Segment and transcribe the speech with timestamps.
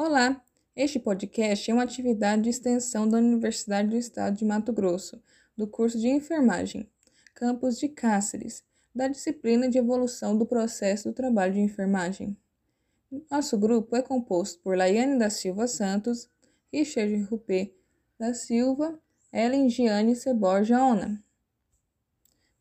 [0.00, 0.40] Olá!
[0.76, 5.20] Este podcast é uma atividade de extensão da Universidade do Estado de Mato Grosso,
[5.56, 6.88] do curso de Enfermagem,
[7.34, 8.62] campus de Cáceres,
[8.94, 12.36] da disciplina de Evolução do Processo do Trabalho de Enfermagem.
[13.28, 16.30] Nosso grupo é composto por Laiane da Silva Santos,
[16.72, 17.74] Richard Rupê
[18.16, 18.96] da Silva,
[19.32, 21.20] Ellen Giane Ceborja Ona.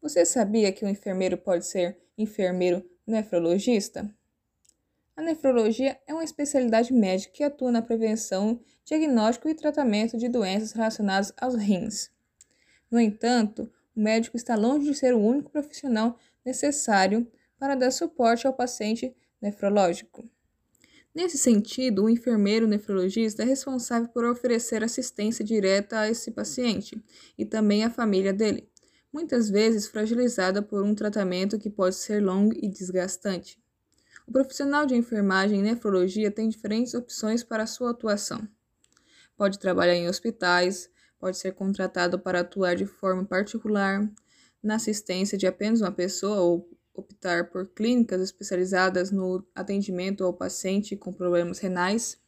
[0.02, 4.12] Você sabia que o enfermeiro pode ser enfermeiro nefrologista?
[5.18, 10.74] A nefrologia é uma especialidade médica que atua na prevenção, diagnóstico e tratamento de doenças
[10.74, 12.12] relacionadas aos rins.
[12.92, 18.46] No entanto, o médico está longe de ser o único profissional necessário para dar suporte
[18.46, 19.12] ao paciente
[19.42, 20.24] nefrológico.
[21.16, 27.04] Nesse sentido, o enfermeiro nefrologista é responsável por oferecer assistência direta a esse paciente
[27.36, 28.70] e também à família dele,
[29.12, 33.60] muitas vezes fragilizada por um tratamento que pode ser longo e desgastante.
[34.28, 38.46] O profissional de enfermagem e nefrologia tem diferentes opções para sua atuação.
[39.38, 44.06] Pode trabalhar em hospitais, pode ser contratado para atuar de forma particular,
[44.62, 50.98] na assistência de apenas uma pessoa ou optar por clínicas especializadas no atendimento ao paciente
[50.98, 52.20] com problemas renais.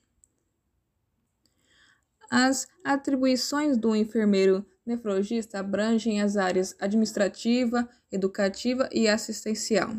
[2.32, 9.98] As atribuições do enfermeiro nefrologista abrangem as áreas administrativa, educativa e assistencial.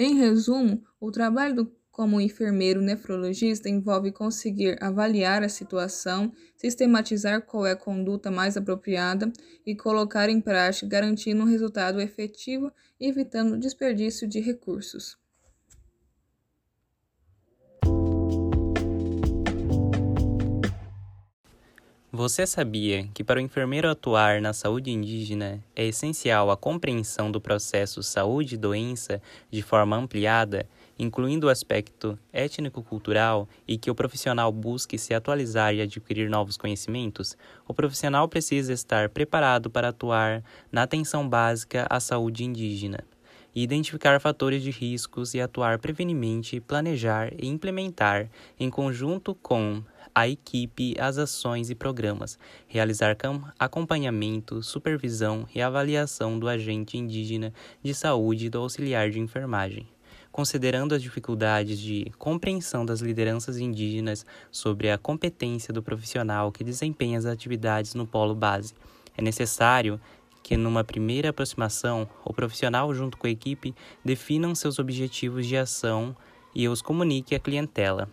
[0.00, 7.66] Em resumo, o trabalho do, como enfermeiro nefrologista envolve conseguir avaliar a situação, sistematizar qual
[7.66, 9.32] é a conduta mais apropriada
[9.66, 15.18] e colocar em prática, garantindo um resultado efetivo e evitando desperdício de recursos.
[22.18, 27.40] Você sabia que para o enfermeiro atuar na saúde indígena é essencial a compreensão do
[27.40, 34.50] processo saúde e doença de forma ampliada, incluindo o aspecto étnico-cultural, e que o profissional
[34.50, 37.36] busque se atualizar e adquirir novos conhecimentos?
[37.68, 42.98] O profissional precisa estar preparado para atuar na atenção básica à saúde indígena
[43.54, 49.82] identificar fatores de riscos e atuar prevenimente, planejar e implementar, em conjunto com
[50.14, 53.16] a equipe as ações e programas, realizar
[53.58, 57.52] acompanhamento, supervisão e avaliação do agente indígena
[57.82, 59.86] de saúde e do auxiliar de enfermagem.
[60.30, 67.18] Considerando as dificuldades de compreensão das lideranças indígenas sobre a competência do profissional que desempenha
[67.18, 68.74] as atividades no polo base,
[69.16, 70.00] é necessário
[70.42, 76.16] que, numa primeira aproximação, o profissional, junto com a equipe, definam seus objetivos de ação
[76.54, 78.08] e os comunique à clientela.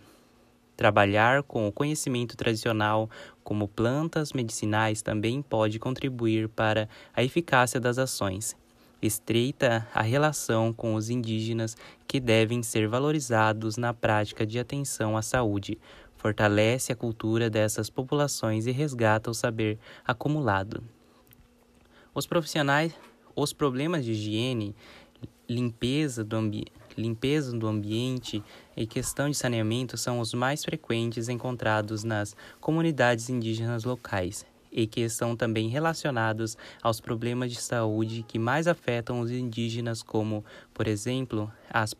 [0.76, 3.08] Trabalhar com o conhecimento tradicional,
[3.42, 8.54] como plantas medicinais, também pode contribuir para a eficácia das ações.
[9.00, 11.76] Estreita a relação com os indígenas
[12.06, 15.78] que devem ser valorizados na prática de atenção à saúde,
[16.16, 20.82] fortalece a cultura dessas populações e resgata o saber acumulado.
[22.14, 22.94] Os profissionais,
[23.34, 24.74] os problemas de higiene,
[25.48, 28.42] limpeza do ambiente limpeza do ambiente
[28.76, 35.00] e questão de saneamento são os mais frequentes encontrados nas comunidades indígenas locais e que
[35.00, 41.50] estão também relacionados aos problemas de saúde que mais afetam os indígenas, como, por exemplo,
[41.70, 41.94] as,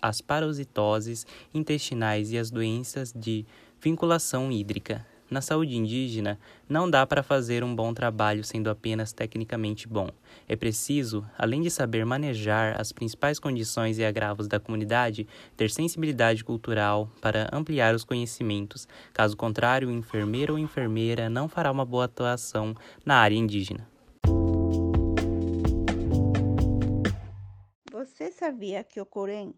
[0.00, 3.46] as parasitoses intestinais e as doenças de
[3.80, 5.06] vinculação hídrica.
[5.32, 6.38] Na saúde indígena,
[6.68, 10.10] não dá para fazer um bom trabalho sendo apenas tecnicamente bom.
[10.46, 15.26] É preciso, além de saber manejar as principais condições e agravos da comunidade,
[15.56, 18.86] ter sensibilidade cultural para ampliar os conhecimentos.
[19.14, 23.88] Caso contrário, o enfermeiro ou enfermeira não fará uma boa atuação na área indígena.
[27.90, 29.54] Você sabia que o Corém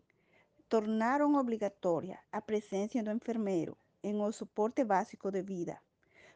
[0.69, 5.83] tornaram obrigatória a presença do enfermeiro en el soporte básico de vida,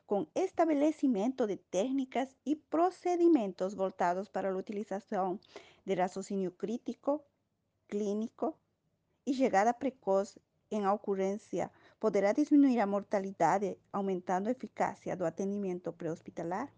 [0.06, 5.39] con establecimiento de técnicas y procedimientos voltados para la utilización
[5.84, 7.25] de raciocinio crítico,
[7.87, 8.59] clínico
[9.25, 10.41] y llegada precoz
[10.71, 16.73] en ocurrencia poderá disminuir a mortalidade aumentando a eficácia do atendimento pré-hospitalar?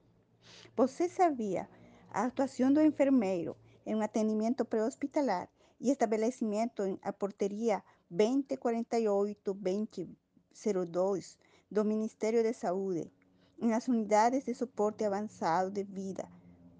[0.76, 1.68] Você sabia
[2.10, 3.56] a atuação do enfermeiro
[3.86, 5.48] em um atendimento pré-hospitalar
[5.80, 10.19] e estabelecimento a porteria 2048 20
[10.52, 11.38] 02
[11.70, 13.10] do Ministério de Saúde,
[13.60, 16.28] em as unidades de suporte avançado de vida,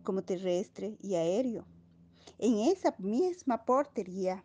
[0.05, 1.65] como terrestre e aéreo.
[2.39, 4.43] Em essa mesma porteria,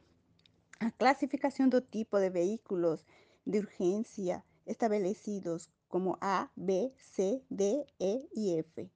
[0.80, 3.06] a classificação do tipo de veículos
[3.46, 8.90] de urgência estabelecidos como A, B, C, D, E e F.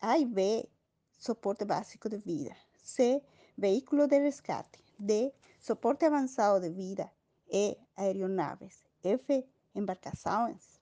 [0.00, 0.68] A e B,
[1.18, 2.54] soporte básico de vida.
[2.76, 3.22] C,
[3.56, 4.78] veículo de resgate.
[4.98, 7.10] D, soporte avançado de vida.
[7.50, 9.46] E, aeronaves F.
[9.74, 10.80] Embarcações.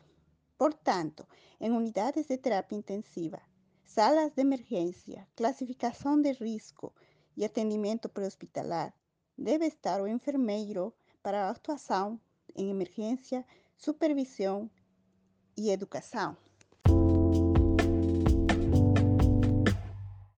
[0.57, 1.27] Portanto,
[1.61, 3.43] em unidades de terapia intensiva,
[3.85, 6.95] salas de emergência, classificação de risco
[7.37, 8.95] e atendimento pré-hospitalar,
[9.37, 10.95] deve estar o enfermeiro
[11.27, 12.21] para atuação
[12.55, 13.45] em emergência,
[13.77, 14.71] supervisão
[15.57, 16.37] e educação.